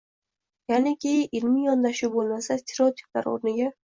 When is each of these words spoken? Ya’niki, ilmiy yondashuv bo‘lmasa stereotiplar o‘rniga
Ya’niki, 0.71 1.11
ilmiy 1.41 1.67
yondashuv 1.69 2.17
bo‘lmasa 2.17 2.57
stereotiplar 2.63 3.29
o‘rniga 3.37 3.71